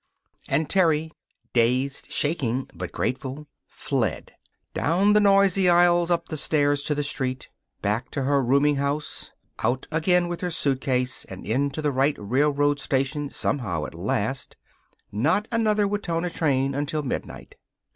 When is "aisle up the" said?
5.69-6.37